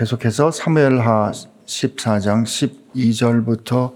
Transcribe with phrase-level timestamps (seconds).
[0.00, 1.30] 계속해서 사무엘하
[1.66, 2.46] 14장
[2.94, 3.92] 12절부터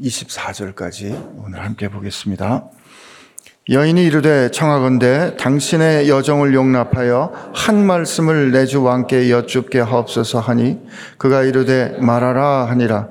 [0.00, 2.66] 24절까지 오늘 함께 보겠습니다.
[3.68, 10.78] 여인이 이르되 청하건대 당신의 여정을 용납하여 한 말씀을 내 주 왕께 여쭙게 하옵소서 하니
[11.18, 13.08] 그가 이르되 말하라 하니라.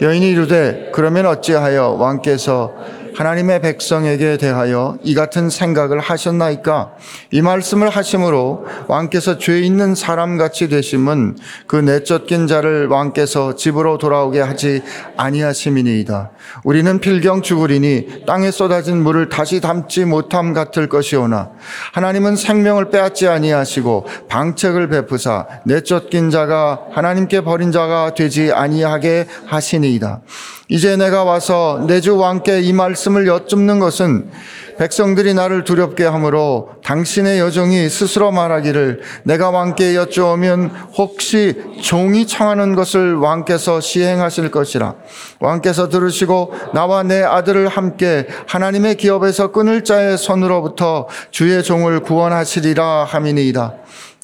[0.00, 2.74] 여인이 이르되 그러면 어찌하여 왕께서
[3.16, 6.92] 하나님의 백성에게 대하여 이 같은 생각을 하셨나이까?
[7.30, 14.40] 이 말씀을 하심으로 왕께서 죄 있는 사람 같이 되심은 그 내쫓긴 자를 왕께서 집으로 돌아오게
[14.40, 14.82] 하지
[15.16, 16.30] 아니하심이니이다.
[16.64, 21.52] 우리는 필경 죽으리니 땅에 쏟아진 물을 다시 담지 못함 같을 것이오나
[21.94, 30.20] 하나님은 생명을 빼앗지 아니하시고 방책을 베푸사 내쫓긴 자가 하나님께 버린 자가 되지 아니하게 하시니이다.
[30.68, 34.30] 이제 내가 와서 내 주 왕께 이 말씀을 여쭙는 것은
[34.78, 43.14] 백성들이 나를 두렵게 하므로 당신의 여종이 스스로 말하기를 내가 왕께 여쭈오면 혹시 종이 청하는 것을
[43.14, 44.94] 왕께서 시행하실 것이라
[45.40, 53.72] 왕께서 들으시고 나와 내 아들을 함께 하나님의 기업에서 끊을 자의 손으로부터 주의 종을 구원하시리라 함이니이다.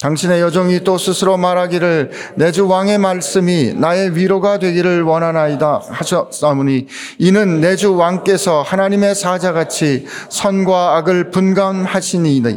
[0.03, 6.87] 당신의 여종이 또 스스로 말하기를 내 주 왕의 말씀이 나의 위로가 되기를 원하나이다 하셨사오니
[7.19, 12.51] 이는 내 주 왕께서 하나님의 사자같이 선과 악을 분간하시니이다.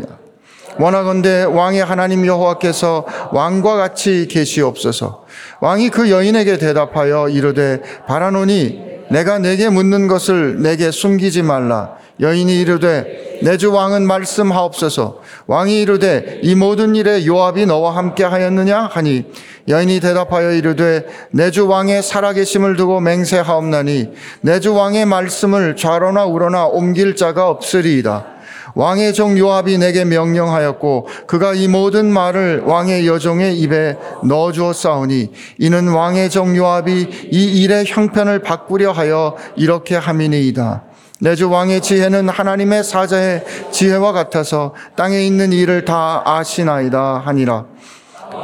[0.80, 5.24] 원하건대 왕의 하나님 여호와께서 왕과 같이 계시옵소서.
[5.62, 11.94] 왕이 그 여인에게 대답하여 이르되 바라노니 내가 내게 묻는 것을 내게 숨기지 말라.
[12.20, 15.20] 여인이 이르되 내 주 왕은 말씀하옵소서.
[15.48, 19.26] 왕이 이르되 이 모든 일에 요압이 너와 함께 하였느냐 하니
[19.68, 24.10] 여인이 대답하여 이르되 내 주 왕의 살아계심을 두고 맹세하옵나니
[24.42, 28.28] 내 주 왕의 말씀을 좌로나 우로나 옮길 자가 없으리이다.
[28.76, 35.90] 왕의 종 요압이 내게 명령하였고 그가 이 모든 말을 왕의 여종의 입에 넣어 주었사오니 이는
[35.90, 40.84] 왕의 종 요압이 이 일의 형편을 바꾸려 하여 이렇게 함이니이다.
[41.20, 47.66] 내주 왕의 지혜는 하나님의 사자의 지혜와 같아서 땅에 있는 일을 다 아시나이다 하니라.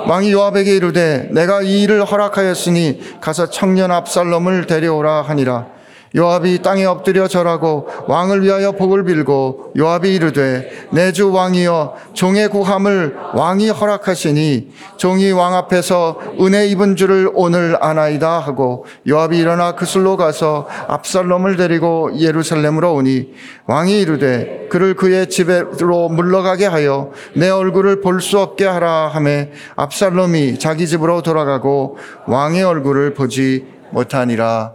[0.07, 5.67] 왕이 요압에게 이르되 내가 이 일을 허락하였으니 가서 청년 압살롬을 데려오라 하니라.
[6.13, 13.15] 요압이 땅에 엎드려 절하고 왕을 위하여 복을 빌고 요압이 이르되 내 주 왕이여 종의 구함을
[13.33, 20.67] 왕이 허락하시니 종이 왕 앞에서 은혜 입은 줄을 오늘 아나이다 하고 요압이 일어나 그슬로 가서
[20.87, 23.33] 압살롬을 데리고 예루살렘으로 오니
[23.67, 30.59] 왕이 이르되 그를 그의 집으로 물러가게 하여 내 얼굴을 볼 수 없게 하라 하매 압살롬이
[30.59, 31.97] 자기 집으로 돌아가고
[32.27, 34.73] 왕의 얼굴을 보지 못하니라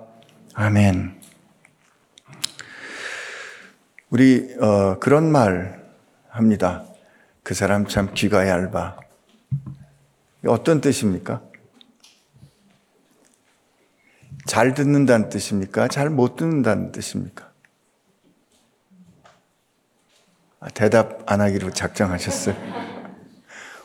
[0.55, 1.16] 아멘.
[4.11, 5.85] 우리 어, 그런 말
[6.29, 6.85] 합니다.
[7.43, 8.97] 그 사람 참 귀가 얇아.
[10.47, 11.43] 어떤 뜻입니까?
[14.47, 15.89] 잘 듣는다는 뜻입니까?
[15.89, 17.51] 잘 못 듣는다는 뜻입니까?
[20.61, 22.55] 아, 대답 안 하기로 작정하셨어요.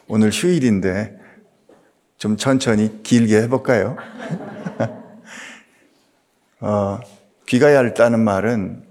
[0.07, 1.19] 오늘 휴일인데
[2.17, 3.97] 좀 천천히 길게 해볼까요?
[6.61, 6.99] 어,
[7.47, 8.90] 귀가 얇다는 말은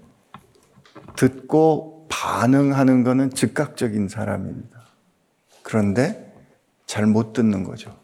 [1.15, 4.81] 듣고 반응하는 것은 즉각적인 사람입니다.
[5.63, 6.33] 그런데
[6.85, 7.97] 잘 못 듣는 거죠.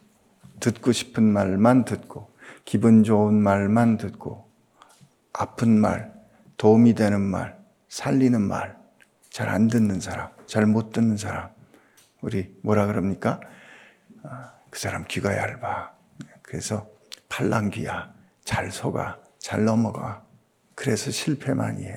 [0.59, 2.31] 듣고 싶은 말만 듣고,
[2.65, 4.49] 기분 좋은 말만 듣고,
[5.33, 6.13] 아픈 말,
[6.57, 7.57] 도움이 되는 말,
[7.89, 8.77] 살리는 말,
[9.29, 11.49] 잘 안 듣는 사람, 잘 못 듣는 사람.
[12.21, 13.39] 우리 뭐라 그럽니까?
[14.23, 15.91] 아, 그 사람 귀가 얇아.
[16.41, 16.89] 그래서
[17.29, 18.13] 팔랑귀야.
[18.43, 19.19] 잘 속아.
[19.37, 20.23] 잘 넘어가.
[20.73, 21.95] 그래서 실패 많이 해.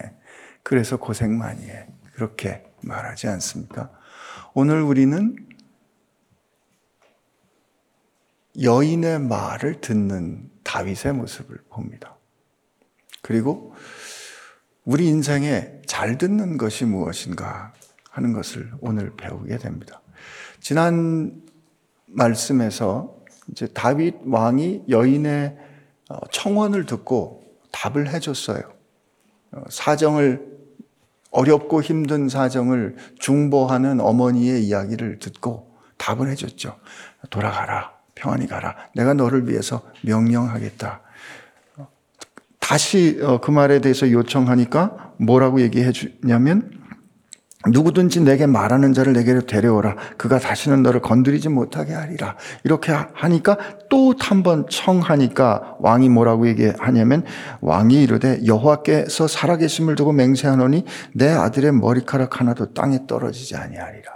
[0.63, 1.87] 그래서 고생 많이 해.
[2.15, 3.91] 그렇게 말하지 않습니까?
[4.55, 5.37] 오늘 우리는
[8.61, 12.17] 여인의 말을 듣는 다윗의 모습을 봅니다.
[13.23, 13.75] 그리고
[14.85, 17.73] 우리 인생에 잘 듣는 것이 무엇인가
[18.11, 20.03] 하는 것을 오늘 배우게 됩니다.
[20.61, 21.43] 지난
[22.07, 23.17] 말씀에서
[23.51, 25.57] 이제 다윗 왕이 여인의
[26.33, 28.80] 청원을 듣고 답을 해줬어요.
[29.69, 30.49] 사정을
[31.31, 36.77] 어렵고 힘든 사정을 중보하는 어머니의 이야기를 듣고 답을 해줬죠.
[37.31, 37.93] 돌아가라.
[38.15, 38.77] 평안히 가라.
[38.95, 41.01] 내가 너를 위해서 명령하겠다.
[42.59, 46.80] 다시 어, 그 말에 대해서 요청하니까 뭐라고 얘기해 주냐면
[47.69, 49.97] 누구든지 내게 말하는 자를 내게로 데려오라.
[50.17, 52.37] 그가 다시는 너를 건드리지 못하게 하리라.
[52.65, 53.59] 이렇게 하니까
[53.91, 57.25] 또 한 번 청하니까 왕이 뭐라고 얘기하냐면
[57.61, 60.85] 왕이 이르되 여호와께서 살아계심을 두고 맹세하노니
[61.15, 64.11] 내 아들의 머리카락 하나도 땅에 떨어지지 아니하리라.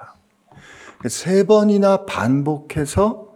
[1.08, 3.28] 세 번이나 반복해서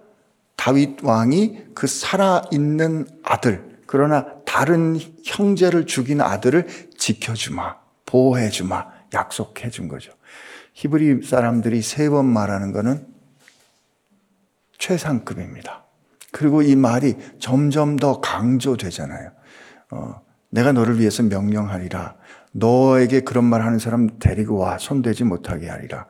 [0.56, 6.66] 다윗 왕이 그 살아있는 아들, 그러나 다른 형제를 죽인 아들을
[6.96, 7.76] 지켜주마,
[8.06, 10.12] 보호해주마, 약속해 준 거죠.
[10.74, 13.06] 히브리 사람들이 세 번 말하는 것은
[14.78, 15.84] 최상급입니다.
[16.30, 19.32] 그리고 이 말이 점점 더 강조되잖아요.
[19.90, 20.20] 어,
[20.50, 22.16] 내가 너를 위해서 명령하리라.
[22.52, 26.06] 너에게 그런 말 하는 사람 데리고 와 손대지 못하게 하리라.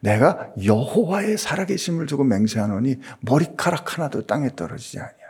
[0.00, 5.20] 내가 여호와의 살아계심을 두고 맹세하노니 머리카락 하나도 땅에 떨어지지 아니하리라.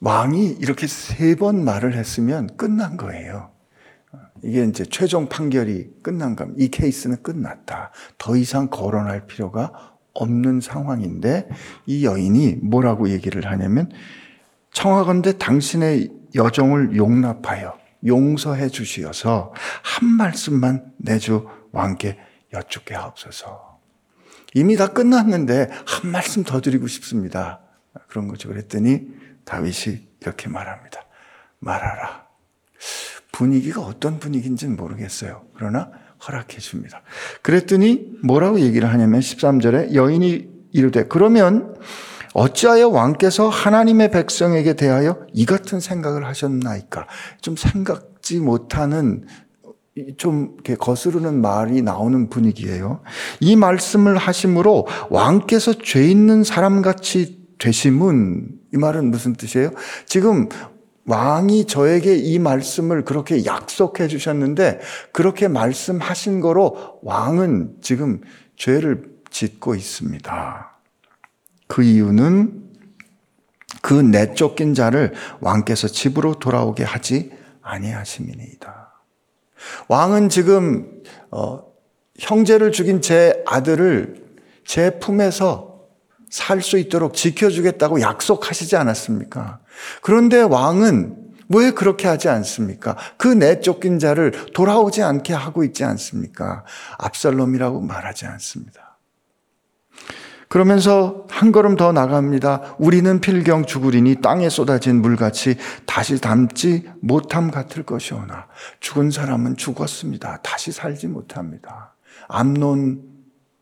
[0.00, 3.53] 왕이 이렇게 세 번 말을 했으면 끝난 거예요.
[4.44, 6.62] 이게 이제 최종 판결이 끝난 겁니다.
[6.62, 7.90] 이 케이스는 끝났다.
[8.18, 11.48] 더 이상 거론할 필요가 없는 상황인데
[11.86, 13.90] 이 여인이 뭐라고 얘기를 하냐면
[14.72, 22.18] 청하건대 당신의 여정을 용납하여 용서해 주시어서 한 말씀만 내주 왕께
[22.52, 23.80] 여쭙게 하옵소서.
[24.54, 27.60] 이미 다 끝났는데 한 말씀 더 드리고 싶습니다.
[28.08, 28.48] 그런 거죠.
[28.48, 29.08] 그랬더니
[29.44, 31.00] 다윗이 이렇게 말합니다.
[31.58, 32.26] 말하라.
[33.34, 35.42] 분위기가 어떤 분위기인지는 모르겠어요.
[35.56, 35.90] 그러나
[36.26, 37.02] 허락해 줍니다.
[37.42, 41.74] 그랬더니 뭐라고 얘기를 하냐면 13절에 여인이 이르되 그러면
[42.32, 47.08] 어찌하여 왕께서 하나님의 백성에게 대하여 이 같은 생각을 하셨나이까?
[47.40, 49.26] 좀 생각지 못하는
[50.16, 53.00] 좀 이렇게 거스르는 말이 나오는 분위기예요.
[53.40, 59.70] 이 말씀을 하심으로 왕께서 죄 있는 사람 같이 되심은 이 말은 무슨 뜻이에요?
[60.06, 60.48] 지금
[61.06, 64.80] 왕이 저에게 이 말씀을 그렇게 약속해 주셨는데
[65.12, 68.20] 그렇게 말씀하신 거로 왕은 지금
[68.56, 70.78] 죄를 짓고 있습니다.
[71.66, 72.64] 그 이유는
[73.82, 78.92] 그 내쫓긴 자를 왕께서 집으로 돌아오게 하지 아니하심이니이다.
[79.88, 81.64] 왕은 지금 어,
[82.18, 84.24] 형제를 죽인 제 아들을
[84.64, 85.73] 제 품에서
[86.34, 89.60] 살 수 있도록 지켜주겠다고 약속하시지 않았습니까?
[90.02, 91.14] 그런데 왕은
[91.48, 92.96] 왜 그렇게 하지 않습니까?
[93.16, 96.64] 그 내쫓긴 자를 돌아오지 않게 하고 있지 않습니까?
[96.98, 98.98] 압살롬이라고 말하지 않습니다.
[100.48, 102.74] 그러면서 한 걸음 더 나갑니다.
[102.80, 105.56] 우리는 필경 죽으리니 땅에 쏟아진 물같이
[105.86, 108.48] 다시 담지 못함 같을 것이오나
[108.80, 110.40] 죽은 사람은 죽었습니다.
[110.42, 111.94] 다시 살지 못합니다.
[112.26, 113.13] 암론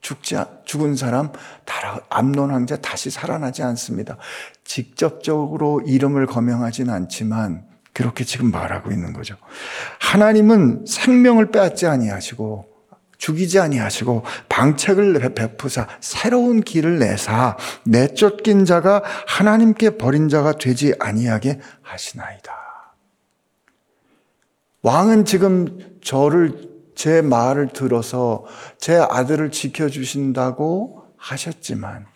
[0.03, 1.33] 죽지 죽은 사람
[2.11, 4.19] 암론 황제 다시 살아나지 않습니다.
[4.65, 7.65] 직접적으로 이름을 거명하진 않지만
[7.95, 9.37] 그렇게 지금 말하고 있는 거죠.
[10.01, 12.67] 하나님은 생명을 빼앗지 아니하시고
[13.19, 22.53] 죽이지 아니하시고 방책을 베푸사 새로운 길을 내사 내쫓긴 자가 하나님께 버린 자가 되지 아니하게 하시나이다.
[24.83, 26.72] 왕은 지금 저를
[27.03, 28.45] 제 말을 들어서
[28.79, 32.07] 제 아들을 지켜주신다고 하셨지만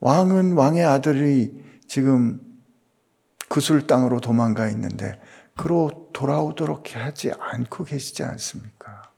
[0.00, 1.54] 왕은 왕의 아들이
[1.86, 2.40] 지금
[3.48, 5.20] 그술 땅으로 도망가 있는데
[5.54, 9.12] 그로 돌아오도록 하지 않고 계시지 않습니까?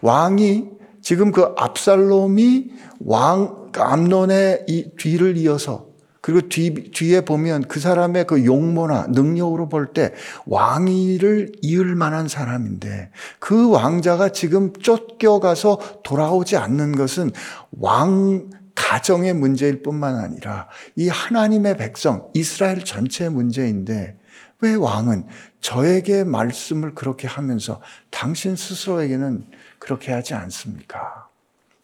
[0.00, 0.70] 왕이
[1.02, 5.88] 지금 그 압살롬이 왕 암론의 이 뒤를 이어서
[6.24, 10.14] 그리고 뒤, 뒤에 보면 그 사람의 그 용모나 능력으로 볼 때
[10.46, 17.30] 왕위를 이을 만한 사람인데 그 왕자가 지금 쫓겨가서 돌아오지 않는 것은
[17.72, 24.16] 왕 가정의 문제일 뿐만 아니라 이 하나님의 백성, 이스라엘 전체의 문제인데
[24.60, 25.26] 왜 왕은
[25.60, 29.44] 저에게 말씀을 그렇게 하면서 당신 스스로에게는
[29.78, 31.23] 그렇게 하지 않습니까?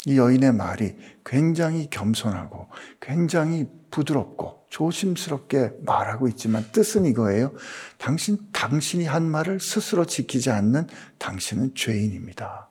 [0.07, 2.69] 이 여인의 말이 굉장히 겸손하고
[3.00, 7.52] 굉장히 부드럽고 조심스럽게 말하고 있지만 뜻은 이거예요.
[7.99, 10.87] 당신, 당신이 한 말을 스스로 지키지 않는
[11.19, 12.69] 당신은 죄인입니다.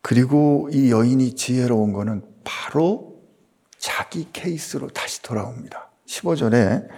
[0.00, 3.20] 그리고 이 여인이 지혜로운 거는 바로
[3.76, 5.90] 자기 케이스로 다시 돌아옵니다.
[6.06, 6.88] 15절에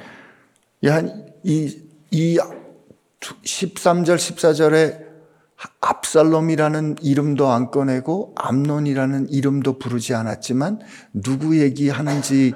[1.43, 2.39] 이, 이
[3.21, 5.10] 13절, 14절에
[5.81, 10.81] 압살롬이라는 이름도 안 꺼내고 암론이라는 이름도 부르지 않았지만
[11.13, 12.55] 누구 얘기하는지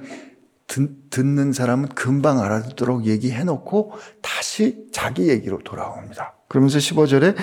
[1.10, 3.92] 듣는 사람은 금방 알아듣도록 얘기해 놓고
[4.22, 6.34] 다시 자기 얘기로 돌아옵니다.
[6.48, 7.34] 그러면서 15절에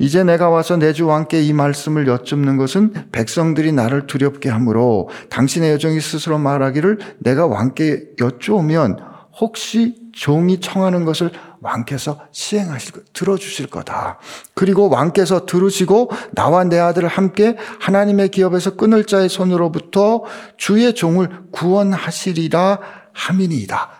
[0.00, 5.72] 이제 내가 와서 내 주 왕께 이 말씀을 여쭙는 것은 백성들이 나를 두렵게 하므로 당신의
[5.72, 8.98] 여정이 스스로 말하기를 내가 왕께 여쭈면
[9.40, 11.30] 혹시 종이 청하는 것을
[11.60, 14.18] 왕께서 시행하실 거, 들어주실 거다.
[14.54, 20.24] 그리고 왕께서 들으시고 나와 내 아들을 함께 하나님의 기업에서 끊을 자의 손으로부터
[20.56, 22.78] 주의 종을 구원하시리라
[23.12, 23.90] 함이니이다.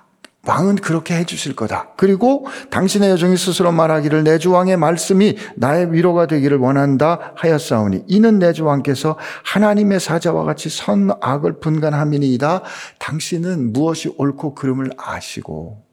[0.48, 1.88] 왕은 그렇게 해주실 거다.
[1.96, 8.38] 그리고 당신의 여종이 스스로 말하기를 내 주 왕의 말씀이 나의 위로가 되기를 원한다 하였사오니 이는
[8.38, 12.62] 내 주 왕께서 하나님의 사자와 같이 선악을 분간함이니이다.
[13.00, 15.85] 당신은 무엇이 옳고 그름을 아시고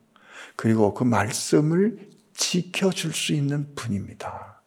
[0.56, 4.62] 그리고 그 말씀을 지켜줄 수 있는 분입니다.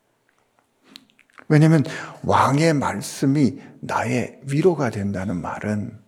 [1.49, 1.85] 왜냐하면
[2.25, 5.99] 왕의 말씀이 나의 위로가 된다는 말은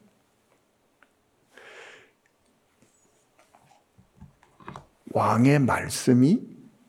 [5.13, 6.41] 왕의 말씀이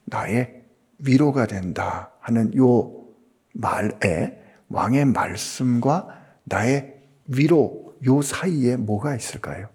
[0.06, 0.66] 나의
[1.00, 3.08] 위로가 된다 하는 요
[3.54, 6.08] 말에 왕의 말씀과
[6.44, 9.70] 나의 위로 요 사이에 뭐가 있을까요?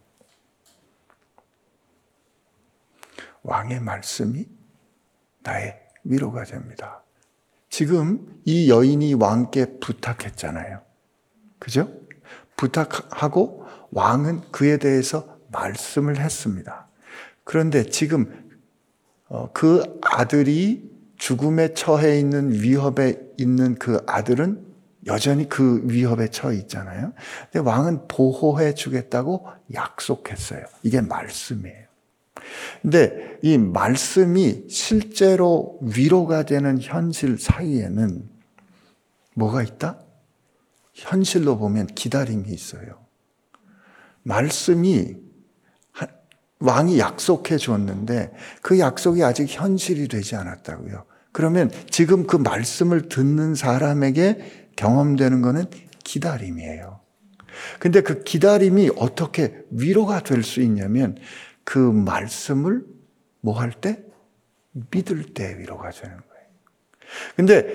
[3.45, 4.47] 왕의 말씀이
[5.43, 7.03] 나의 위로가 됩니다.
[7.69, 10.81] 지금 이 여인이 왕께 부탁했잖아요.
[11.59, 11.89] 그죠?
[12.57, 16.89] 부탁하고 왕은 그에 대해서 말씀을 했습니다.
[17.45, 18.51] 그런데 지금
[19.29, 24.65] 어, 그 아들이 죽음에 처해 있는 위협에 있는 그 아들은
[25.07, 27.13] 여전히 그 위협에 처해 있잖아요.
[27.51, 30.65] 근데 왕은 보호해 주겠다고 약속했어요.
[30.83, 31.85] 이게 말씀이에요.
[32.83, 38.29] 근데 이 말씀이 실제로 위로가 되는 현실 사이에는
[39.35, 40.01] 뭐가 있다?
[40.93, 43.05] 현실로 보면 기다림이 있어요.
[44.23, 45.17] 말씀이
[46.61, 48.33] 왕이 약속해 줬는데
[48.63, 51.05] 그 약속이 아직 현실이 되지 않았다고요.
[51.33, 55.67] 그러면 지금 그 말씀을 듣는 사람에게 경험되는 것은
[56.05, 57.01] 기다림이에요.
[57.79, 61.17] 근데 그 기다림이 어떻게 위로가 될 수 있냐면
[61.65, 62.85] 그 말씀을
[63.41, 64.03] 뭐 할 때?
[64.91, 66.47] 믿을 때 위로가 되는 거예요.
[67.37, 67.75] 근데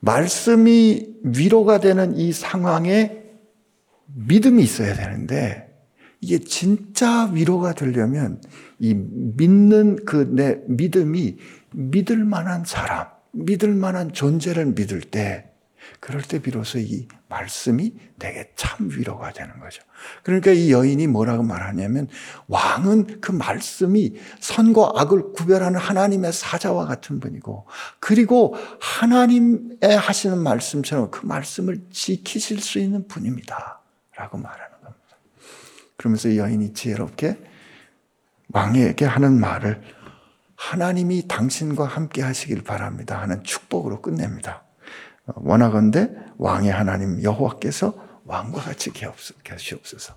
[0.00, 3.22] 말씀이 위로가 되는 이 상황에
[4.06, 5.66] 믿음이 있어야 되는데
[6.20, 8.40] 이게 진짜 위로가 되려면
[8.78, 11.36] 이 믿는 그 내 믿음이
[11.72, 15.50] 믿을 만한 사람, 믿을 만한 존재를 믿을 때
[16.00, 19.82] 그럴 때 비로소 이 말씀이 내게 참 위로가 되는 거죠.
[20.22, 22.08] 그러니까 이 여인이 뭐라고 말하냐면
[22.48, 27.66] 왕은 그 말씀이 선과 악을 구별하는 하나님의 사자와 같은 분이고
[28.00, 33.80] 그리고 하나님의 하시는 말씀처럼 그 말씀을 지키실 수 있는 분입니다.
[34.16, 34.76] 라고 말하는
[35.96, 37.38] 그러면서 여인이 지혜롭게
[38.52, 39.82] 왕에게 하는 말을
[40.54, 44.65] 하나님이 당신과 함께 하시길 바랍니다 하는 축복으로 끝냅니다.
[45.34, 50.16] 원하건대 왕의 하나님 여호와께서 왕과 같이 계시옵소서.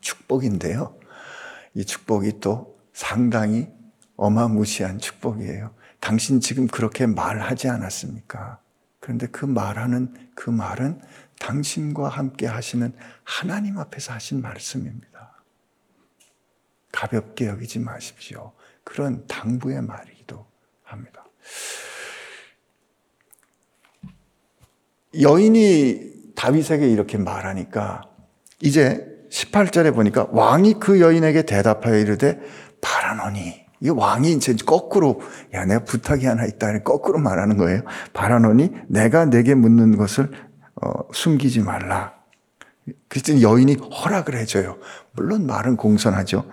[0.00, 0.98] 축복인데요.
[1.74, 3.68] 이 축복이 또 상당히
[4.16, 5.74] 어마무시한 축복이에요.
[6.00, 8.60] 당신 지금 그렇게 말하지 않았습니까?
[9.00, 11.00] 그런데 그 말하는 그 말은
[11.38, 12.92] 당신과 함께 하시는
[13.24, 15.42] 하나님 앞에서 하신 말씀입니다.
[16.92, 18.52] 가볍게 여기지 마십시오.
[18.84, 20.46] 그런 당부의 말이기도
[20.82, 21.24] 합니다.
[25.18, 28.02] 여인이 다윗에게 이렇게 말하니까
[28.60, 32.40] 이제 18절에 보니까 왕이 그 여인에게 대답하여 이르되
[32.80, 35.20] 바라노니 이 왕이 이제 거꾸로
[35.54, 37.82] 야 내가 부탁이 하나 있다 거꾸로 말하는 거예요.
[38.12, 40.30] 바라노니 내가 내게 묻는 것을
[40.82, 42.14] 어, 숨기지 말라.
[43.08, 44.78] 그랬더니 여인이 허락을 해줘요.
[45.12, 46.44] 물론 말은 공손하죠.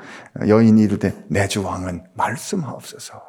[0.47, 3.21] 여인이 이르되 내 주 왕은 말씀하옵소서.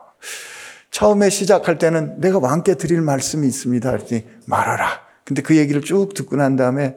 [0.90, 3.90] 처음에 시작할 때는 내가 왕께 드릴 말씀이 있습니다.
[3.90, 5.07] 그랬더니 말하라.
[5.28, 6.96] 근데 그 얘기를 쭉 듣고 난 다음에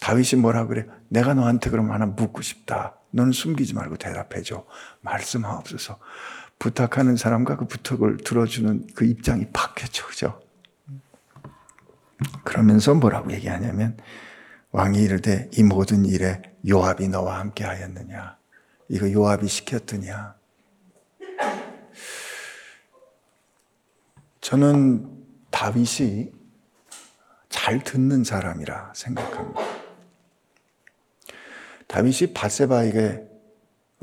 [0.00, 0.86] 다윗이 뭐라 그래?
[1.10, 2.96] 내가 너한테 그럼 하나 묻고 싶다.
[3.10, 4.64] 너는 숨기지 말고 대답해줘.
[5.02, 5.98] 말씀하옵소서.
[6.58, 10.06] 부탁하는 사람과 그 부탁을 들어주는 그 입장이 바뀌었죠.
[10.06, 10.40] 그죠?
[12.44, 13.98] 그러면서 뭐라고 얘기하냐면
[14.70, 18.38] 왕이 이르되 이 모든 일에 요압이 너와 함께 하였느냐?
[18.88, 20.34] 이거 요압이 시켰더냐?
[24.40, 25.10] 저는
[25.50, 26.35] 다윗이
[27.56, 29.60] 잘 듣는 사람이라 생각합니다.
[31.88, 33.26] 다윗이 바세바에게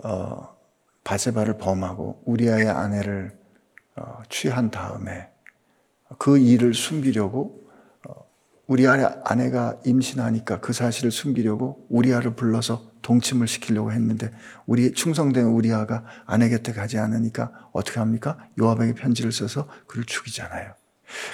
[0.04, 0.58] 어,
[1.06, 3.38] 바세바를 범하고 우리아의 아내를
[3.96, 5.30] 어, 취한 다음에
[6.18, 7.64] 그 일을 숨기려고
[8.68, 14.32] 우리 아내가 임신하니까 그 사실을 숨기려고 우리아를 불러서 동침을 시키려고 했는데
[14.66, 18.38] 우리 충성된 우리아가 아내 곁에 가지 않으니까 어떻게 합니까?
[18.60, 20.74] 요압에게 편지를 써서 그를 죽이잖아요.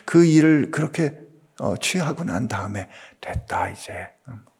[0.06, 1.28] 그 일을 그렇게
[1.60, 2.88] 어, 취하고 난 다음에
[3.22, 3.94] 됐다 이제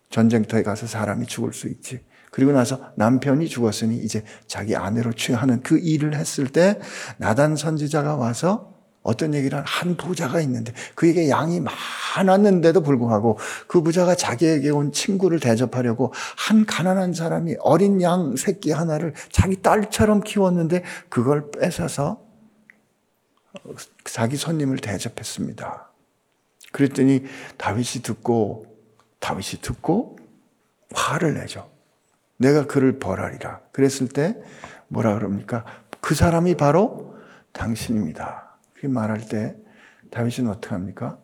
[0.10, 2.04] 전쟁터에 가서 사람이 죽을 수 있지.
[2.32, 6.80] 그리고 나서 남편이 죽었으니 이제 자기 아내로 취하는 그 일을 했을 때
[7.18, 11.62] 나단 선지자가 와서 어떤 얘기를 한 부자가 있는데 그에게 양이
[12.16, 19.14] 많았는데도 불구하고 그 부자가 자기에게 온 친구를 대접하려고 한 가난한 사람이 어린 양 새끼 하나를
[19.32, 22.22] 자기 딸처럼 키웠는데 그걸 뺏어서
[24.04, 25.89] 자기 손님을 대접했습니다.
[26.72, 27.26] 그랬더니
[27.58, 28.66] 다윗이 듣고
[29.20, 30.18] 다윗이 듣고
[30.94, 31.70] 화를 내죠.
[32.38, 33.62] 내가 그를 벌하리라.
[33.72, 34.36] 그랬을 때
[34.88, 35.66] 뭐라 그럽니까?
[36.02, 37.16] 그 사람이 바로
[37.52, 38.58] 당신입니다.
[38.76, 39.56] 그 말할 때
[40.12, 41.20] 다윗은 어떻게 합니까?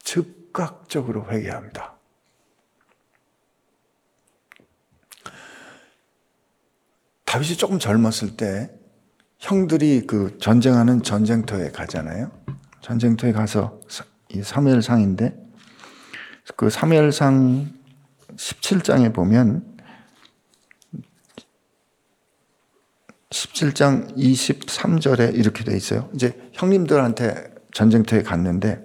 [0.00, 1.96] 즉각적으로 회개합니다.
[7.24, 8.70] 다윗이 조금 젊었을 때
[9.38, 12.30] 형들이 그 전쟁하는 전쟁터에 가잖아요.
[12.88, 13.80] 전쟁터에 가서
[14.30, 15.36] 이 사무엘상인데
[16.56, 17.68] 그 사무엘상
[18.34, 19.62] 17장에 보면
[23.28, 26.08] 17장 23절에 이렇게 돼 있어요.
[26.14, 28.82] 이제 형님들한테 전쟁터에 갔는데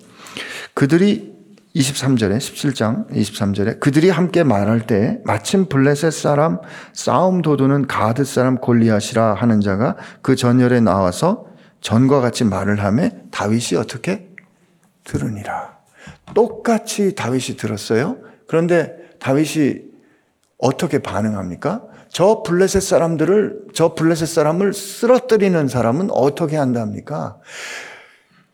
[0.74, 1.34] 그들이
[1.74, 6.60] 23절에 17장 23절에 그들이 함께 말할 때 마침 블레셋 사람
[6.92, 11.53] 싸움 도두는 가드 사람 골리앗이라 하는 자가 그 전열에 나와서
[11.84, 14.30] 전과 같이 말을 하며 다윗이 어떻게
[15.04, 15.78] 들으니라.
[16.34, 18.18] 똑같이 다윗이 들었어요.
[18.48, 19.82] 그런데 다윗이
[20.58, 21.84] 어떻게 반응합니까?
[22.10, 27.40] 저 블레셋 사람들을 저 블레셋 사람을 쓰러뜨리는 사람은 어떻게 한답니까?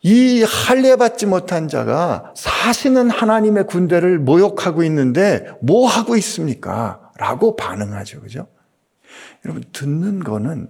[0.02, 7.12] 이 할례 받지 못한 자가 사시는 하나님의 군대를 모욕하고 있는데 뭐 하고 있습니까?
[7.16, 8.22] 라고 반응하죠.
[8.22, 8.48] 그죠?
[9.44, 10.68] 여러분 듣는 거는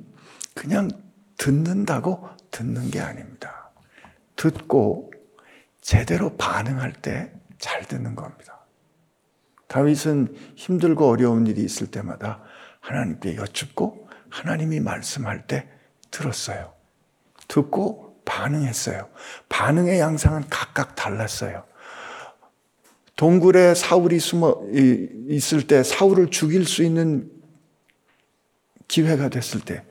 [0.55, 0.91] 그냥
[1.39, 3.71] 듣는다고 듣는 게 아닙니다.
[4.37, 5.13] 듣고
[5.81, 8.59] 제대로 반응할 때 잘 듣는 겁니다.
[9.69, 12.43] 다윗은 힘들고 어려운 일이 있을 때마다
[12.81, 15.69] 하나님께 여쭙고 하나님이 말씀할 때
[16.11, 16.73] 들었어요.
[17.47, 19.09] 듣고 반응했어요.
[19.49, 21.65] 반응의 양상은 각각 달랐어요.
[23.15, 24.63] 동굴에 사울이 숨어
[25.29, 27.31] 있을 때 사울을 죽일 수 있는
[28.89, 29.85] 기회가 됐을 때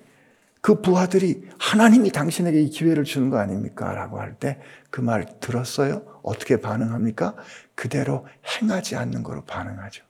[0.61, 3.93] 그 부하들이 하나님이 당신에게 이 기회를 주는 거 아닙니까?
[3.93, 4.57] 라고 할 때
[4.91, 6.01] 그 말 들었어요?
[6.23, 7.35] 어떻게 반응합니까?
[7.75, 8.25] 그대로
[8.61, 10.03] 행하지 않는 거로 반응하죠.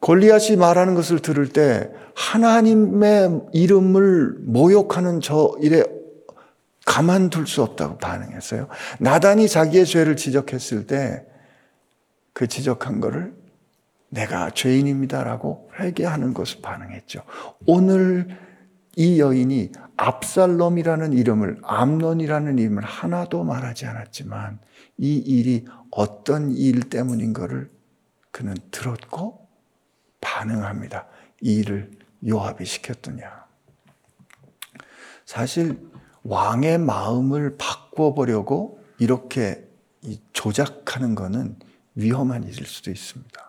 [0.00, 5.82] 골리앗이 말하는 것을 들을 때 하나님의 이름을 모욕하는 저 일에
[6.86, 8.68] 가만둘 수 없다고 반응했어요.
[9.00, 11.24] 나단이 자기의 죄를 지적했을 때
[12.32, 13.34] 그 지적한 거를
[14.10, 17.22] 내가 죄인입니다라고 회개하는 것을 반응했죠.
[17.66, 18.28] 오늘
[18.96, 24.58] 이 여인이 압살롬이라는 이름을 암론이라는 이름을 하나도 말하지 않았지만
[24.96, 27.70] 이 일이 어떤 일 때문인 것을
[28.30, 29.46] 그는 들었고
[30.20, 31.06] 반응합니다.
[31.40, 31.90] 이 일을
[32.26, 33.46] 요압이 시켰더냐.
[35.24, 35.78] 사실
[36.22, 39.64] 왕의 마음을 바꿔보려고 이렇게
[40.32, 41.56] 조작하는 것은
[41.94, 43.47] 위험한 일일 수도 있습니다.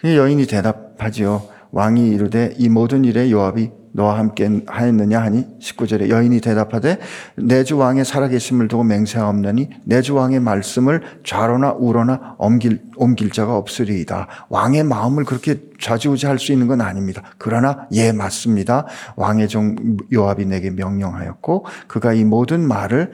[0.00, 1.42] 그 여인이 대답하지요.
[1.72, 6.98] 왕이 이르되 이 모든 일에 요압이 너와 함께 하였느냐 하니 19절에 여인이 대답하되
[7.36, 13.56] 내 주 왕의 살아계심을 두고 맹세하옵나니 내 주 왕의 말씀을 좌로나 우로나 옮길, 옮길 자가
[13.56, 14.28] 없으리이다.
[14.48, 17.22] 왕의 마음을 그렇게 좌지우지할 수 있는 건 아닙니다.
[17.38, 18.86] 그러나 예 맞습니다.
[19.16, 19.76] 왕의 종
[20.12, 23.12] 요압이 내게 명령하였고 그가 이 모든 말을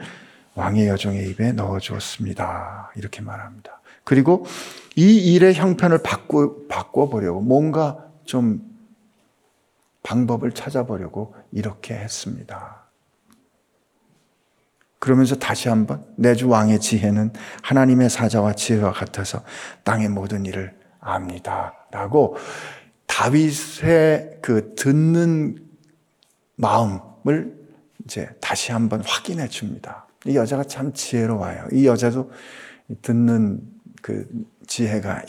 [0.55, 2.91] 왕의 여종의 입에 넣어 주었습니다.
[2.95, 3.76] 이렇게 말합니다.
[4.07, 4.45] 그리고
[4.95, 8.61] 이 일의 형편을 바꿔 바꿔 보려고 뭔가 좀
[10.01, 12.85] 방법을 찾아보려고 이렇게 했습니다.
[14.99, 19.43] 그러면서 다시 한번 내주 왕의 지혜는 하나님의 사자와 지혜와 같아서
[19.83, 21.73] 땅의 모든 일을 압니다.
[21.91, 22.37] 라고
[23.07, 25.57] 다윗의 그 듣는
[26.55, 27.57] 마음을
[28.05, 30.07] 이제 다시 한번 확인해 줍니다.
[30.25, 31.67] 이 여자가 참 지혜로워요.
[31.73, 32.31] 이 여자도
[33.01, 33.76] 듣는
[34.07, 34.25] 그
[34.67, 35.21] 지혜가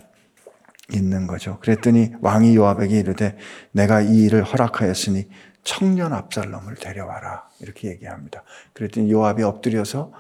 [0.93, 1.59] 있는 거죠.
[1.59, 3.37] 그랬더니 왕이 요압에게 이르되
[3.73, 5.29] 내가 이 일을 허락하였으니
[5.65, 7.49] 청년 압살롬을 데려와라.
[7.59, 8.45] 이렇게 얘기합니다.
[8.75, 10.13] 그랬더니 요압이 엎드려서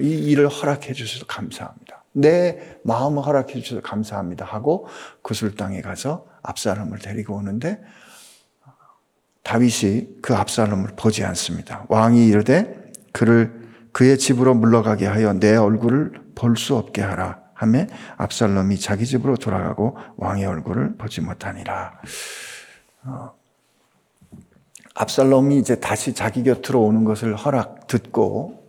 [0.00, 2.02] 이 일을 허락해 주셔서 감사합니다.
[2.12, 4.46] 내 마음을 허락해 주셔서 감사합니다.
[4.46, 4.86] 하고
[5.20, 7.82] 구슬 땅에 가서 압살롬을 데리고 오는데
[9.42, 11.84] 다윗이 그 압살롬을 보지 않습니다.
[11.90, 13.60] 왕이 이르되 그를
[13.92, 17.49] 그의 집으로 물러가게 하여 내 얼굴을 볼 수 없게 하라.
[17.60, 17.84] 하며
[18.16, 22.00] 압살롬이 자기 집으로 돌아가고 왕의 얼굴을 보지 못하니라.
[23.04, 23.32] 어,
[24.94, 28.64] 압살롬이 이제 다시 자기 곁으로 오는 것을 허락 듣고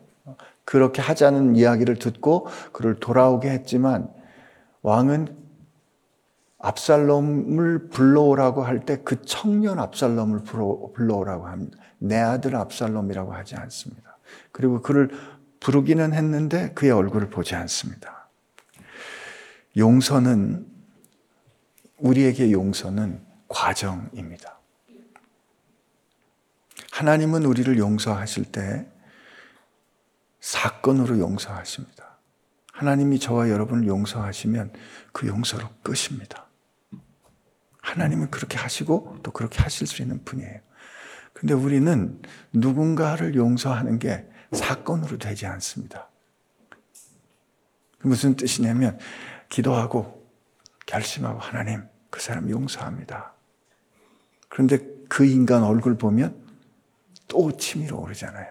[0.65, 4.09] 그렇게 하자는 이야기를 듣고 그를 돌아오게 했지만
[4.81, 5.37] 왕은
[6.59, 10.43] 압살롬을 불러오라고 할 때 그 청년 압살롬을
[10.93, 11.77] 불러오라고 합니다.
[11.97, 14.17] 내 아들 압살롬이라고 하지 않습니다.
[14.51, 15.09] 그리고 그를
[15.61, 18.20] 부르기는 했는데 그의 얼굴을 보지 않습니다.
[19.77, 20.67] 용서는
[21.97, 24.59] 우리에게 용서는 과정입니다.
[26.91, 28.87] 하나님은 우리를 용서하실 때
[30.39, 32.17] 사건으로 용서하십니다.
[32.73, 34.73] 하나님이 저와 여러분을 용서하시면
[35.11, 36.47] 그 용서로 끝입니다.
[37.81, 40.59] 하나님은 그렇게 하시고 또 그렇게 하실 수 있는 분이에요.
[41.33, 42.21] 근데 우리는
[42.53, 46.09] 누군가를 용서하는 게 사건으로 되지 않습니다.
[48.03, 48.99] 무슨 뜻이냐면
[49.51, 50.27] 기도하고
[50.87, 53.33] 결심하고 하나님 그 사람 용서합니다.
[54.49, 56.35] 그런데 그 인간 얼굴 보면
[57.27, 58.47] 또 치밀어 오르잖아요.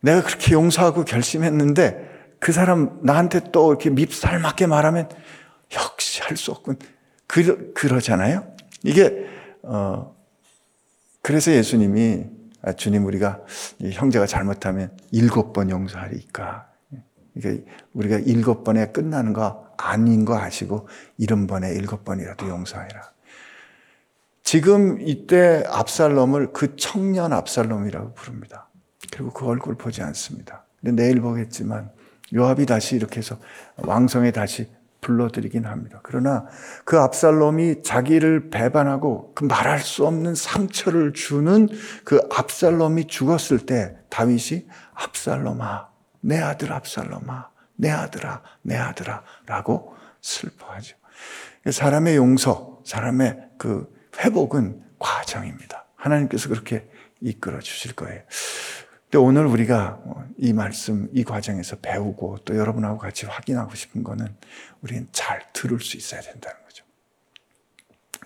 [0.00, 5.08] 내가 그렇게 용서하고 결심했는데 그 사람 나한테 또 이렇게 밉살 맞게 말하면
[5.74, 6.76] 역시 할 수 없군.
[7.26, 8.46] 그, 그러잖아요.
[8.82, 9.26] 이게,
[9.62, 10.14] 어,
[11.22, 12.26] 그래서 예수님이,
[12.62, 13.40] 아, 주님 우리가
[13.92, 16.71] 형제가 잘못하면 일곱 번 용서하리까.
[17.34, 23.12] 이게 우리가 일곱 번에 끝나는 거 아닌 거 아시고 일흔 번에 일곱 번이라도 용서하라.
[24.42, 28.68] 지금 이때 압살롬을 그 청년 압살롬이라고 부릅니다.
[29.10, 30.64] 그리고 그 얼굴 보지 않습니다.
[30.80, 31.90] 근데 내일 보겠지만
[32.34, 33.38] 요압이 다시 이렇게 해서
[33.76, 34.68] 왕성에 다시
[35.00, 36.00] 불러들이긴 합니다.
[36.02, 36.46] 그러나
[36.84, 41.68] 그 압살롬이 자기를 배반하고 그 말할 수 없는 상처를 주는
[42.04, 45.88] 그 압살롬이 죽었을 때 다윗이 압살롬아,
[46.22, 50.96] 내 아들 압살롬아, 내 아들아, 내 아들아 라고 슬퍼하죠.
[51.70, 55.84] 사람의 용서, 사람의 그 회복은 과정입니다.
[55.96, 56.88] 하나님께서 그렇게
[57.20, 58.22] 이끌어 주실 거예요.
[59.04, 60.00] 근데 오늘 우리가
[60.38, 64.34] 이 말씀, 이 과정에서 배우고 또 여러분하고 같이 확인하고 싶은 거는
[64.80, 66.84] 우리는 잘 들을 수 있어야 된다는 거죠.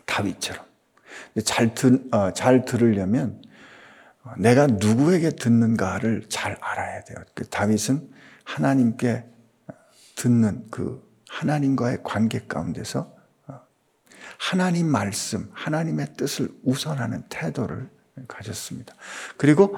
[0.04, 0.64] 다윗처럼.
[1.44, 3.42] 잘, 들, 어, 잘 들으려면
[4.38, 7.18] 내가 누구에게 듣는가를 잘 알아야 돼요.
[7.34, 8.10] 그 다윗은
[8.44, 9.24] 하나님께
[10.16, 13.14] 듣는 그 하나님과의 관계 가운데서
[14.38, 17.88] 하나님 말씀, 하나님의 뜻을 우선하는 태도를
[18.28, 18.94] 가졌습니다.
[19.36, 19.76] 그리고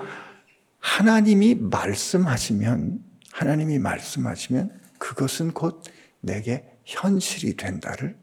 [0.80, 5.82] 하나님이 말씀하시면, 하나님이 말씀하시면 그것은 곧
[6.20, 8.16] 내게 현실이 된다를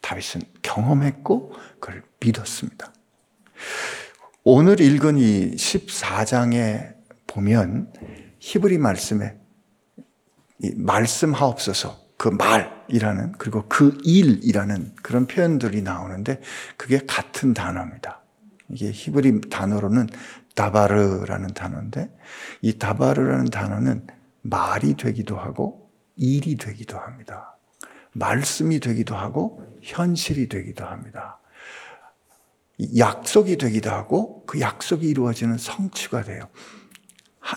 [0.00, 2.92] 다윗은 경험했고 그걸 믿었습니다.
[4.44, 6.94] 오늘 읽은 이 14장에
[7.28, 7.92] 보면
[8.40, 9.36] 히브리 말씀에
[10.74, 16.40] 말씀하옵소서 그 말이라는 그리고 그 일이라는 그런 표현들이 나오는데
[16.76, 18.24] 그게 같은 단어입니다.
[18.68, 20.08] 이게 히브리 단어로는
[20.56, 22.10] 다바르라는 단어인데
[22.62, 24.08] 이 다바르라는 단어는
[24.42, 27.56] 말이 되기도 하고 일이 되기도 합니다.
[28.12, 31.38] 말씀이 되기도 하고 현실이 되기도 합니다.
[32.96, 36.48] 약속이 되기도 하고 그 약속이 이루어지는 성취가 돼요.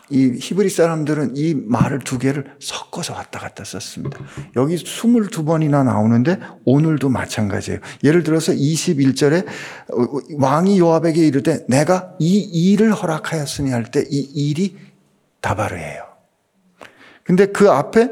[0.10, 4.18] 이 히브리 사람들은 이 말을 두 개를 섞어서 왔다 갔다 썼습니다.
[4.56, 7.80] 여기 22번이나 나오는데 오늘도 마찬가지예요.
[8.04, 9.46] 예를 들어서 21절에
[10.40, 14.76] 왕이 요압에게 이르되 내가 이 일을 허락하였으니 할 때 이 일이
[15.42, 16.04] 다바르예요.
[17.24, 18.10] 근데 그 앞에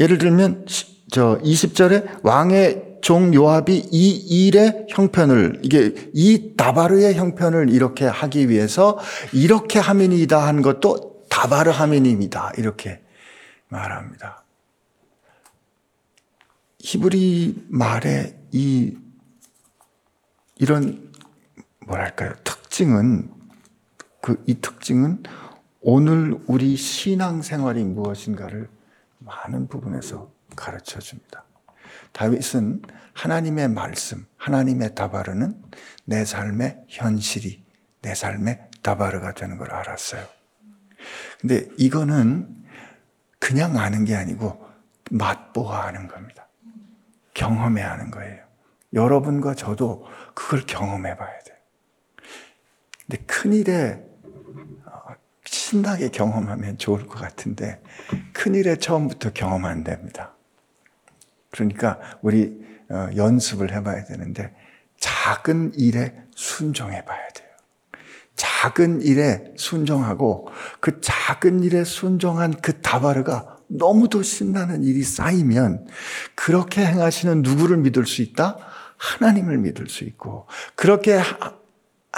[0.00, 0.66] 예를 들면
[1.10, 8.98] 저 20절에 왕의 종 요압이 이 일의 형편을 이게 이 다바르의 형편을 이렇게 하기 위해서
[9.34, 12.52] 이렇게 하민이다 한 것도 다바르 하민입니다.
[12.56, 13.02] 이렇게
[13.68, 14.42] 말합니다.
[16.80, 18.96] 히브리 말의 이
[20.56, 21.12] 이런
[21.86, 23.30] 뭐랄까요 특징은
[24.22, 25.22] 그 이 특징은
[25.82, 28.70] 오늘 우리 신앙 생활이 무엇인가를
[29.18, 31.43] 많은 부분에서 가르쳐 줍니다.
[32.14, 35.62] 다윗은 하나님의 말씀, 하나님의 다바르는
[36.04, 37.64] 내 삶의 현실이
[38.02, 40.24] 내 삶의 다바르가 되는 걸 알았어요.
[41.40, 42.64] 근데 이거는
[43.38, 44.64] 그냥 아는 게 아니고
[45.10, 46.48] 맛보아 하는 겁니다.
[47.34, 48.44] 경험해야 하는 거예요.
[48.92, 51.56] 여러분과 저도 그걸 경험해 봐야 돼요.
[53.06, 54.02] 근데 큰 일에
[54.86, 55.00] 어,
[55.44, 57.82] 신나게 경험하면 좋을 것 같은데
[58.32, 60.33] 큰 일에 처음부터 경험 안 됩니다.
[61.54, 62.52] 그러니까 우리
[62.90, 64.52] 어, 연습을 해봐야 되는데
[64.98, 67.48] 작은 일에 순종해 봐야 돼요.
[68.34, 70.48] 작은 일에 순종하고
[70.80, 75.86] 그 작은 일에 순종한 그 다바르가 너무도 신나는 일이 쌓이면
[76.34, 78.58] 그렇게 행하시는 누구를 믿을 수 있다?
[78.96, 81.20] 하나님을 믿을 수 있고 그렇게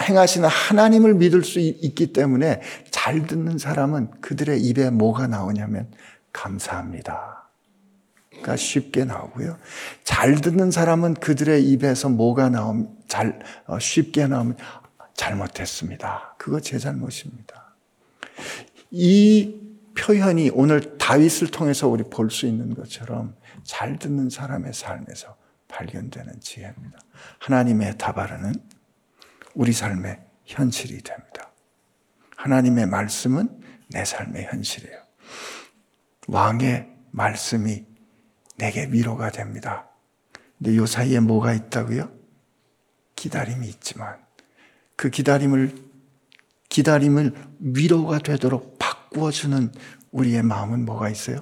[0.00, 5.90] 행하시는 하나님을 믿을 수 있기 때문에 잘 듣는 사람은 그들의 입에 뭐가 나오냐면
[6.32, 7.45] 감사합니다.
[8.42, 9.58] 가 쉽게 나오고요.
[10.04, 14.56] 잘 듣는 사람은 그들의 입에서 뭐가 나오면 잘 어, 쉽게 나오면
[15.14, 16.34] 잘못했습니다.
[16.38, 17.74] 그거 제 잘못입니다.
[18.90, 19.60] 이
[19.96, 25.36] 표현이 오늘 다윗을 통해서 우리 볼 수 있는 것처럼 잘 듣는 사람의 삶에서
[25.68, 26.98] 발견되는 지혜입니다.
[27.38, 28.54] 하나님의 다바르는
[29.54, 31.50] 우리 삶의 현실이 됩니다.
[32.36, 33.48] 하나님의 말씀은
[33.88, 34.98] 내 삶의 현실이에요.
[36.28, 37.86] 왕의 말씀이
[38.56, 39.88] 내게 위로가 됩니다.
[40.58, 42.10] 근데 요 사이에 뭐가 있다고요?
[43.14, 44.16] 기다림이 있지만
[44.96, 45.74] 그 기다림을
[46.68, 49.72] 기다림을 위로가 되도록 바꾸어 주는
[50.10, 51.38] 우리의 마음은 뭐가 있어요?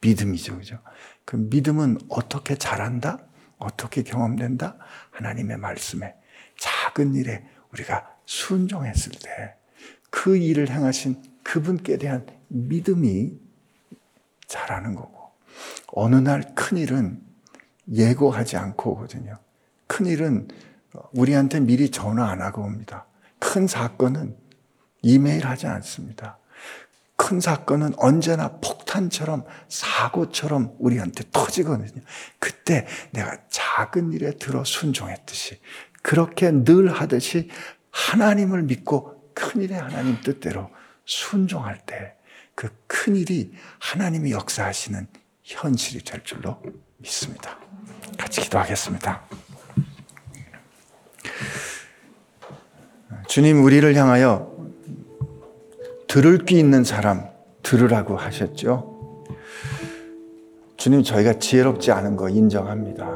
[0.00, 0.78] 믿음이죠, 그죠?
[1.24, 3.18] 그 믿음은 어떻게 자란다?
[3.58, 4.76] 어떻게 경험된다?
[5.10, 6.14] 하나님의 말씀에
[6.58, 9.58] 작은 일에 우리가 순종했을 때
[10.10, 13.38] 그 일을 행하신 그분께 대한 믿음이
[14.46, 15.17] 자라는 거고
[15.88, 17.20] 어느 날 큰 일은
[17.92, 19.38] 예고하지 않고 오거든요.
[19.86, 20.48] 큰 일은
[21.12, 23.06] 우리한테 미리 전화 안 하고 옵니다.
[23.38, 24.36] 큰 사건은
[25.02, 26.38] 이메일 하지 않습니다.
[27.16, 32.02] 큰 사건은 언제나 폭탄처럼 사고처럼 우리한테 터지거든요.
[32.38, 35.60] 그때 내가 작은 일에 들어 순종했듯이
[36.02, 37.48] 그렇게 늘 하듯이
[37.90, 40.70] 하나님을 믿고 큰 일에 하나님 뜻대로
[41.04, 42.18] 순종할 때
[42.54, 45.06] 그 큰 일이 하나님이 역사하시는
[45.48, 46.58] 현실이 될 줄로
[46.98, 47.58] 믿습니다.
[48.18, 49.22] 같이 기도하겠습니다.
[53.26, 54.54] 주님 우리를 향하여
[56.06, 57.28] 들을 귀 있는 사람
[57.62, 59.24] 들으라고 하셨죠.
[60.76, 63.10] 주님 저희가 지혜롭지 않은 거 인정합니다.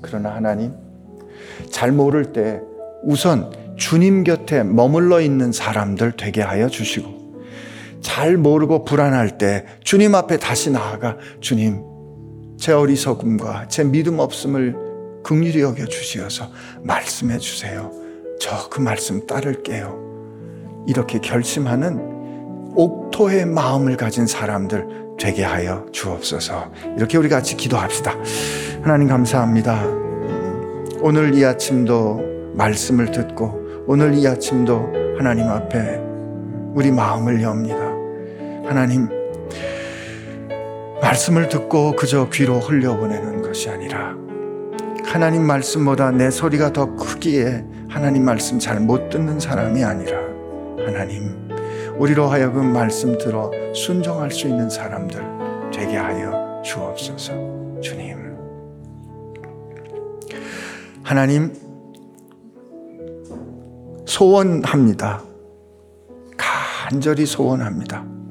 [0.00, 0.74] 그러나 하나님
[1.70, 2.60] 잘 모를 때
[3.02, 7.21] 우선 주님 곁에 머물러 있는 사람들 되게 하여 주시고
[8.02, 11.82] 잘 모르고 불안할 때 주님 앞에 다시 나아가 주님
[12.58, 16.50] 제 어리석음과 제 믿음 없음을 긍휼히 여겨 주시어서
[16.82, 17.90] 말씀해 주세요.
[18.40, 20.84] 저 그 말씀 따를게요.
[20.88, 26.72] 이렇게 결심하는 옥토의 마음을 가진 사람들 되게 하여 주옵소서.
[26.96, 28.16] 이렇게 우리 같이 기도합시다.
[28.82, 29.84] 하나님 감사합니다.
[31.02, 32.20] 오늘 이 아침도
[32.54, 36.00] 말씀을 듣고 오늘 이 아침도 하나님 앞에
[36.74, 37.91] 우리 마음을 엽니다.
[38.72, 39.06] 하나님
[41.02, 44.16] 말씀을 듣고 그저 귀로 흘려보내는 것이 아니라
[45.04, 50.18] 하나님 말씀보다 내 소리가 더 크기에 하나님 말씀 잘 못 듣는 사람이 아니라
[50.86, 51.50] 하나님
[51.98, 55.22] 우리로 하여금 말씀 들어 순종할 수 있는 사람들
[55.70, 57.34] 되게 하여 주옵소서.
[57.82, 58.34] 주님.
[61.02, 61.52] 하나님
[64.06, 65.22] 소원합니다.
[66.38, 68.21] 간절히 소원합니다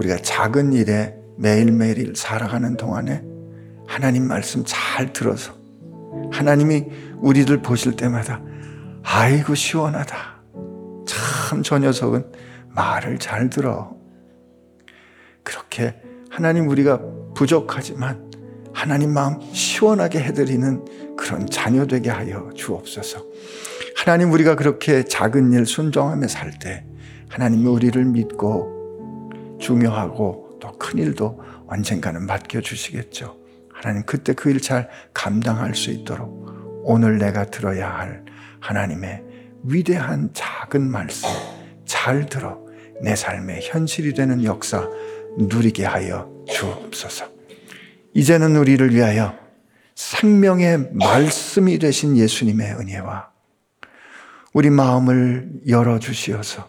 [0.00, 3.22] 우리가 작은 일에 매일매일 살아가는 동안에
[3.86, 5.52] 하나님 말씀 잘 들어서
[6.32, 6.86] 하나님이
[7.18, 8.40] 우리들 보실 때마다
[9.02, 10.16] 아이고 시원하다.
[11.06, 12.32] 참 저 녀석은
[12.70, 13.94] 말을 잘 들어.
[15.42, 17.00] 그렇게 하나님 우리가
[17.34, 18.30] 부족하지만
[18.72, 23.22] 하나님 마음 시원하게 해드리는 그런 자녀 되게 하여 주옵소서.
[23.96, 26.86] 하나님 우리가 그렇게 작은 일 순종하며 살 때
[27.28, 28.79] 하나님이 우리를 믿고
[29.60, 33.36] 중요하고 또 큰 일도 언젠가는 맡겨주시겠죠.
[33.72, 38.24] 하나님 그때 그 일 잘 감당할 수 있도록 오늘 내가 들어야 할
[38.60, 39.22] 하나님의
[39.64, 41.28] 위대한 작은 말씀
[41.84, 42.58] 잘 들어
[43.02, 44.88] 내 삶의 현실이 되는 역사
[45.38, 47.26] 누리게 하여 주옵소서.
[48.14, 49.34] 이제는 우리를 위하여
[49.94, 53.30] 생명의 말씀이 되신 예수님의 은혜와
[54.52, 56.68] 우리 마음을 열어주시어서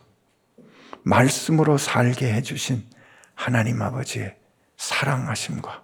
[1.04, 2.86] 말씀으로 살게 해주신
[3.36, 4.36] 하나님 아버지의
[4.78, 5.84] 사랑하심과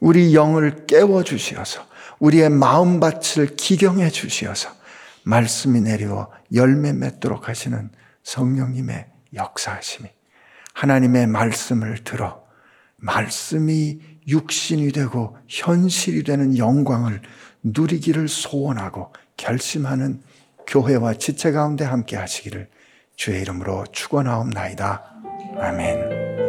[0.00, 1.86] 우리 영을 깨워 주시어서
[2.18, 4.70] 우리의 마음밭을 기경해 주시어서
[5.24, 7.90] 말씀이 내려 열매 맺도록 하시는
[8.22, 10.08] 성령님의 역사하심이
[10.74, 12.44] 하나님의 말씀을 들어
[12.96, 17.22] 말씀이 육신이 되고 현실이 되는 영광을
[17.62, 20.22] 누리기를 소원하고 결심하는
[20.66, 22.68] 교회와 지체 가운데 함께 하시기를
[23.16, 25.02] 주의 이름으로 축원하옵나이다.
[25.58, 26.45] 아멘.